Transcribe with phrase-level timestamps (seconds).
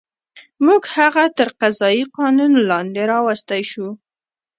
[0.65, 3.87] موږ هغه تر قضایي قانون لاندې راوستی شو.